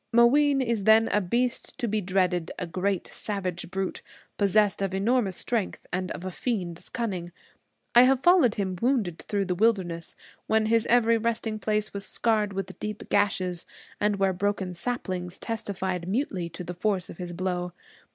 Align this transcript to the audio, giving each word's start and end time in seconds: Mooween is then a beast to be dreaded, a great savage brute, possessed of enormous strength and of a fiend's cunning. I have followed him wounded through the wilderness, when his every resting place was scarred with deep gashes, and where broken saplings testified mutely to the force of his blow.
Mooween 0.11 0.61
is 0.61 0.85
then 0.85 1.09
a 1.09 1.21
beast 1.21 1.77
to 1.77 1.87
be 1.87 2.01
dreaded, 2.01 2.49
a 2.57 2.65
great 2.65 3.05
savage 3.13 3.69
brute, 3.69 4.01
possessed 4.35 4.81
of 4.81 4.95
enormous 4.95 5.37
strength 5.37 5.85
and 5.93 6.09
of 6.13 6.25
a 6.25 6.31
fiend's 6.31 6.89
cunning. 6.89 7.31
I 7.93 8.01
have 8.05 8.19
followed 8.19 8.55
him 8.55 8.79
wounded 8.81 9.19
through 9.19 9.45
the 9.45 9.53
wilderness, 9.53 10.15
when 10.47 10.65
his 10.65 10.87
every 10.87 11.19
resting 11.19 11.59
place 11.59 11.93
was 11.93 12.03
scarred 12.03 12.51
with 12.51 12.79
deep 12.79 13.09
gashes, 13.09 13.67
and 13.99 14.15
where 14.15 14.33
broken 14.33 14.73
saplings 14.73 15.37
testified 15.37 16.07
mutely 16.07 16.49
to 16.49 16.63
the 16.63 16.73
force 16.73 17.07
of 17.07 17.19
his 17.19 17.31
blow. 17.31 17.71